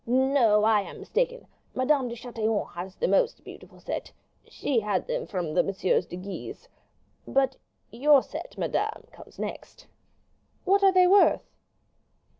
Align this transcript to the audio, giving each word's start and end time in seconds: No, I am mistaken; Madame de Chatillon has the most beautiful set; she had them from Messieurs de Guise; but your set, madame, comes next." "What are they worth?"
No, 0.07 0.63
I 0.63 0.81
am 0.81 0.97
mistaken; 0.97 1.45
Madame 1.75 2.09
de 2.09 2.15
Chatillon 2.15 2.65
has 2.73 2.95
the 2.95 3.07
most 3.07 3.43
beautiful 3.43 3.79
set; 3.79 4.11
she 4.47 4.79
had 4.79 5.05
them 5.05 5.27
from 5.27 5.53
Messieurs 5.53 6.07
de 6.07 6.15
Guise; 6.15 6.67
but 7.27 7.55
your 7.91 8.23
set, 8.23 8.57
madame, 8.57 9.05
comes 9.11 9.37
next." 9.37 9.85
"What 10.65 10.83
are 10.83 10.91
they 10.91 11.05
worth?" 11.05 11.47